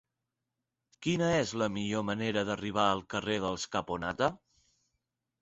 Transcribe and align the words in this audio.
Quina 1.07 1.27
és 1.41 1.51
la 1.63 1.67
millor 1.75 2.05
manera 2.07 2.43
d'arribar 2.49 2.87
al 2.95 3.05
carrer 3.15 3.37
dels 3.45 3.69
Caponata? 3.77 4.33